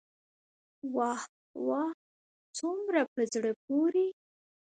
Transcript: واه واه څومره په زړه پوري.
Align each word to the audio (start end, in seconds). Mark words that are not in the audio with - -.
واه 0.95 1.23
واه 1.67 1.91
څومره 2.57 3.01
په 3.13 3.21
زړه 3.33 3.51
پوري. 3.63 4.07